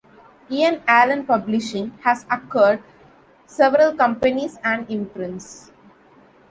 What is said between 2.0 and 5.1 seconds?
has acquired several companies and